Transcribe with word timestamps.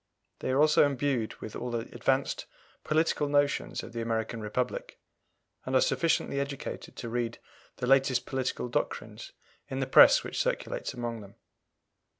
They 0.39 0.49
are 0.49 0.59
also 0.59 0.83
imbued 0.83 1.35
with 1.41 1.55
all 1.55 1.69
the 1.69 1.87
advanced 1.93 2.47
political 2.83 3.29
notions 3.29 3.83
of 3.83 3.93
the 3.93 4.01
American 4.01 4.41
Republic, 4.41 4.97
and 5.63 5.75
are 5.75 5.79
sufficiently 5.79 6.39
educated 6.39 6.95
to 6.95 7.07
read 7.07 7.37
the 7.75 7.85
latest 7.85 8.25
political 8.25 8.67
doctrines 8.67 9.31
in 9.69 9.79
the 9.79 9.85
Press 9.85 10.23
which 10.23 10.41
circulates 10.41 10.95
among 10.95 11.21
them. 11.21 11.35